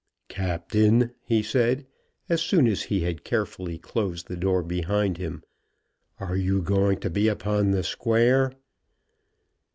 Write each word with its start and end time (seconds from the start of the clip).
"Captain," 0.29 1.11
he 1.21 1.43
said, 1.43 1.85
as 2.27 2.41
soon 2.41 2.65
as 2.67 2.81
he 2.89 3.01
had 3.01 3.23
carefully 3.23 3.77
closed 3.77 4.27
the 4.27 4.35
door 4.35 4.63
behind 4.63 5.17
him, 5.19 5.43
"are 6.19 6.35
you 6.35 6.59
going 6.59 6.99
to 6.99 7.09
be 7.11 7.27
upon 7.27 7.69
the 7.69 7.83
square?" 7.83 8.51